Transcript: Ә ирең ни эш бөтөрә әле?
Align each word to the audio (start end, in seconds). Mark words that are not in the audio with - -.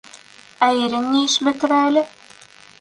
Ә 0.67 0.69
ирең 0.85 1.05
ни 1.17 1.21
эш 1.29 1.37
бөтөрә 1.49 1.81
әле? 1.91 2.07